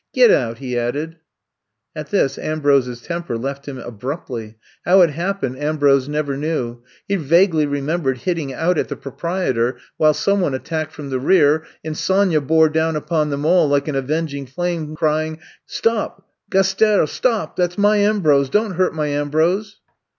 [0.15, 1.17] "Get out!" he added.
[1.95, 4.57] At this Ambrose's temper left him abruptly.
[4.83, 6.83] How it happened Ambrose I'VE COME TO STAY 145 never knew.
[7.23, 11.19] He vaguely remembered hit ting out at the proprietor while some one attacked from the
[11.19, 15.37] rear, and Sonya bore down upon them all like an avenging flame, crying:
[15.67, 18.49] Stop— Gasterl— stop 1 That *s my Am brose!
[18.49, 19.81] Don 't hurt my Ambrose